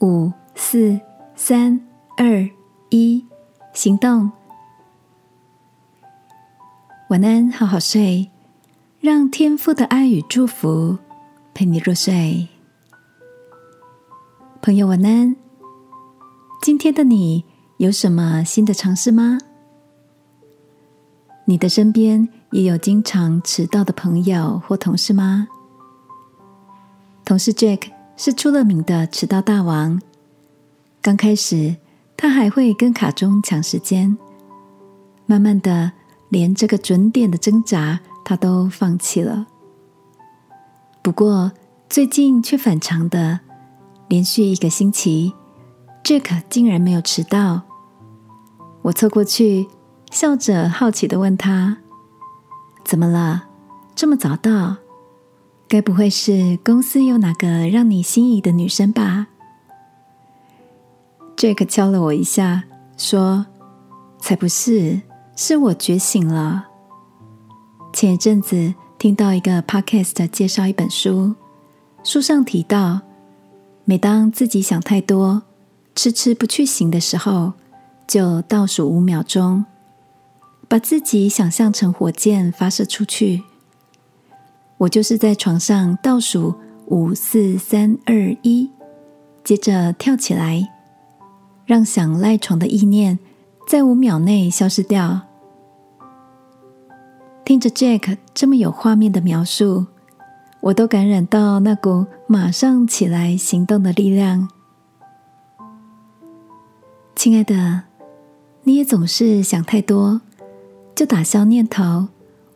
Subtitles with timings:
[0.00, 0.98] 五、四、
[1.34, 1.78] 三、
[2.16, 2.48] 二、
[2.88, 3.22] 一，
[3.74, 4.30] 行动！
[7.10, 8.30] 晚安，好好睡，
[8.98, 10.96] 让天父的爱与祝福
[11.52, 12.48] 陪你入睡。
[14.62, 15.36] 朋友，晚安。
[16.62, 17.44] 今天的你
[17.76, 19.36] 有什么新的尝试吗？
[21.44, 25.46] 你的身边也有经常迟到的朋友或同事吗？
[27.22, 27.99] 同事 Jack。
[28.22, 29.98] 是出了名的迟到大王。
[31.00, 31.76] 刚开始，
[32.18, 34.18] 他还会跟卡中抢时间，
[35.24, 35.92] 慢慢的，
[36.28, 39.46] 连这个准点的挣扎，他都放弃了。
[41.00, 41.52] 不过，
[41.88, 43.40] 最近却反常的，
[44.08, 45.32] 连续一个星期
[46.04, 47.62] ，Jack 竟然没有迟到。
[48.82, 49.66] 我凑过去，
[50.10, 51.78] 笑着好奇的问他
[52.84, 53.44] ：“怎么了？
[53.94, 54.76] 这么早到？”
[55.70, 59.28] 该不会是公司有哪个让你心仪的女生吧
[61.36, 62.64] ？Jack 敲了我一下，
[62.96, 63.46] 说
[64.18, 65.00] ：“才不是，
[65.36, 66.66] 是我觉醒了。
[67.92, 71.36] 前一阵子听到一个 podcast 介绍一本书，
[72.02, 73.02] 书上提到，
[73.84, 75.40] 每当自己想太多、
[75.94, 77.52] 迟迟不去行的时候，
[78.08, 79.64] 就倒数五秒钟，
[80.66, 83.44] 把自己想象成火箭发射出去。”
[84.80, 86.54] 我就是在床上倒数
[86.86, 88.70] 五四三二一，
[89.44, 90.66] 接着跳起来，
[91.66, 93.18] 让想赖床的意念
[93.68, 95.20] 在五秒内消失掉。
[97.44, 99.84] 听着 Jack 这么有画面的描述，
[100.60, 104.48] 我都感染到那股马上起来行动的力量。
[107.14, 107.82] 亲爱的，
[108.62, 110.22] 你也总是想太多，
[110.94, 112.08] 就打消念头。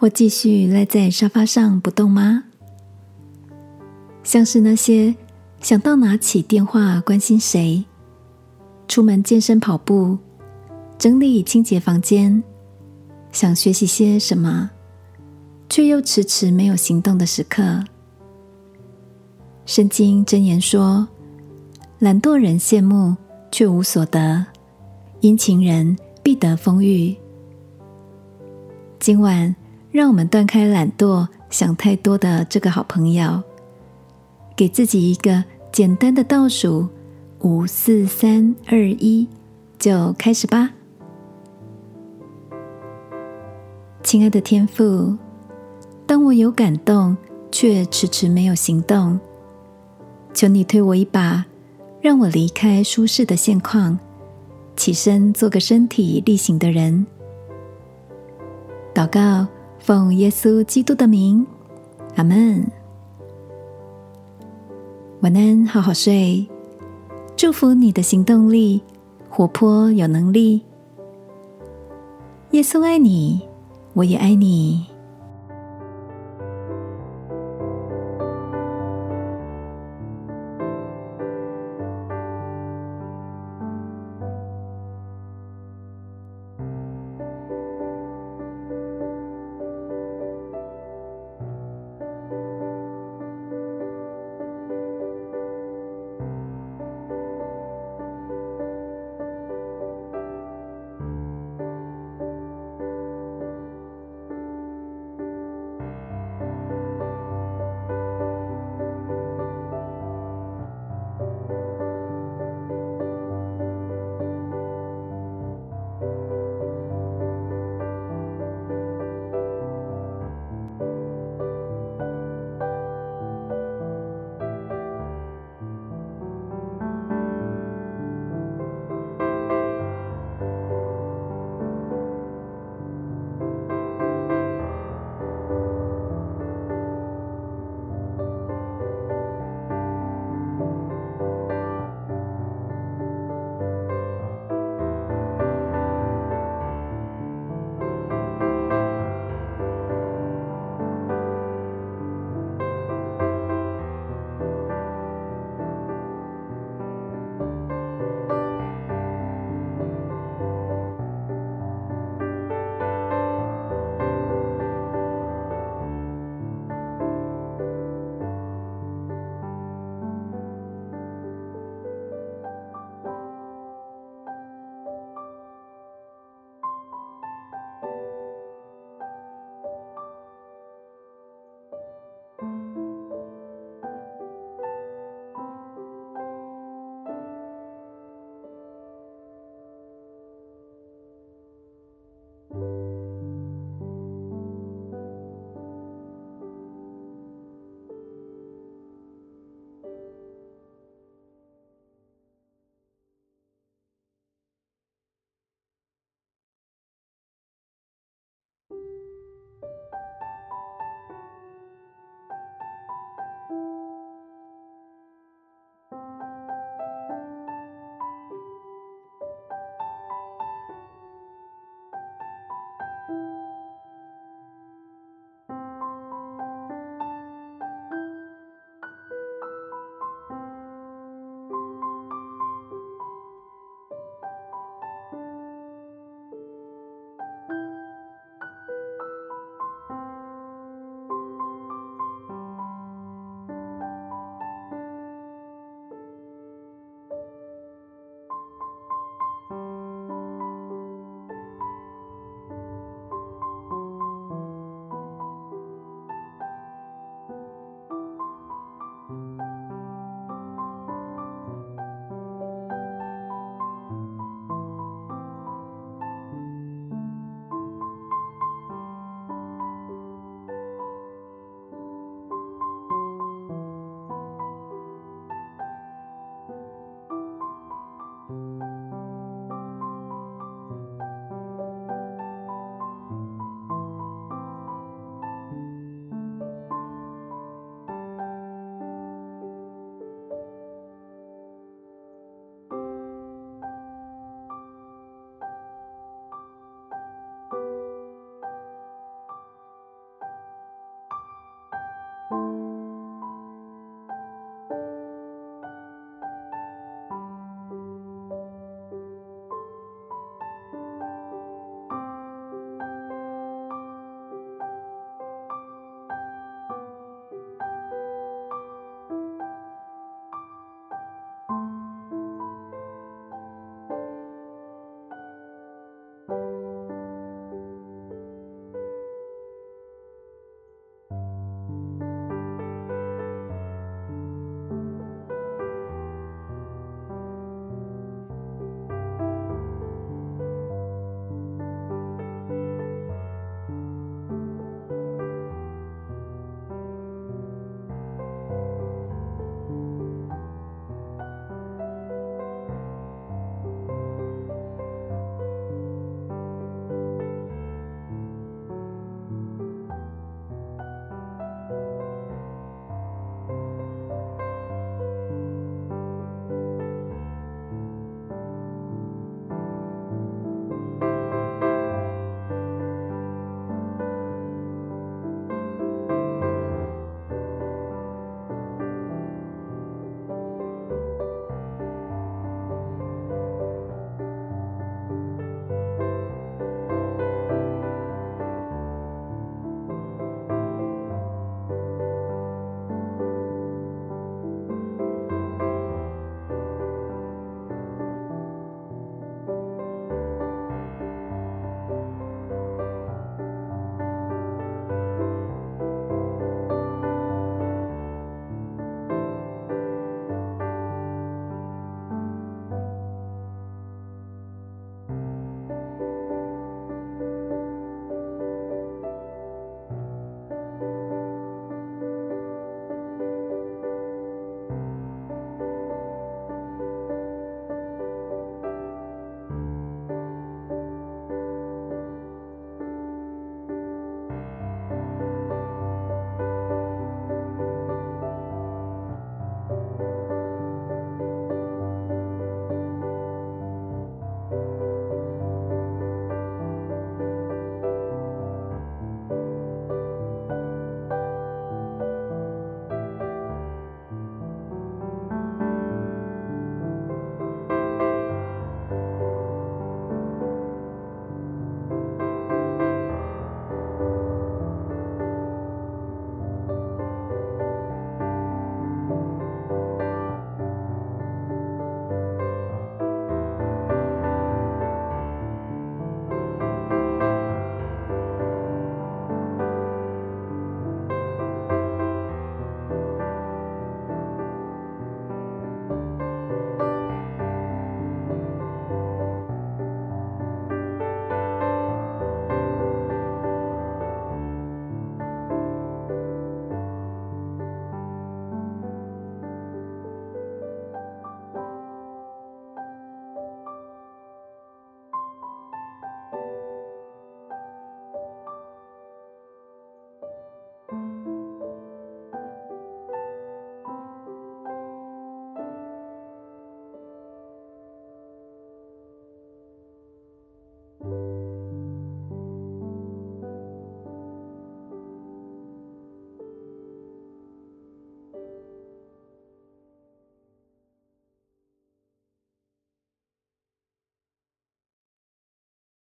[0.00, 2.44] 或继续赖在沙发上不动吗？
[4.22, 5.14] 像是那些
[5.60, 7.84] 想到拿起电话关心谁，
[8.88, 10.16] 出门健身跑步，
[10.96, 12.42] 整理清洁房间，
[13.30, 14.70] 想学习些什么，
[15.68, 17.84] 却又迟迟没有行动的时刻。
[19.66, 21.06] 圣经箴言说
[22.00, 23.14] ：“懒惰人羡慕，
[23.52, 24.46] 却无所得；
[25.20, 27.14] 殷勤人必得丰裕。”
[28.98, 29.54] 今晚。
[29.92, 33.42] 让我们断开懒惰、想太多的这个好朋友，
[34.56, 35.42] 给自己一个
[35.72, 36.88] 简单的倒数：
[37.40, 39.26] 五、四、三、二、一，
[39.80, 40.70] 就开始吧。
[44.04, 45.16] 亲爱的天父，
[46.06, 47.16] 当我有感动
[47.50, 49.18] 却迟迟没有行动，
[50.32, 51.44] 求你推我一把，
[52.00, 53.98] 让我离开舒适的现况，
[54.76, 57.04] 起身做个身体力行的人。
[58.94, 59.48] 祷告。
[59.80, 61.44] 奉耶稣基督的名，
[62.16, 62.70] 阿门。
[65.22, 66.46] 晚安，好好睡。
[67.34, 68.82] 祝福你的行动力
[69.30, 70.60] 活泼有能力。
[72.50, 73.40] 耶稣爱你，
[73.94, 74.89] 我也爱你。